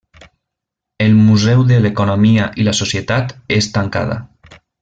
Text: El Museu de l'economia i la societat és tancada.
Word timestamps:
El 1.05 1.13
Museu 1.25 1.61
de 1.73 1.77
l'economia 1.85 2.49
i 2.63 2.67
la 2.71 2.75
societat 2.81 3.39
és 3.61 3.73
tancada. 3.77 4.21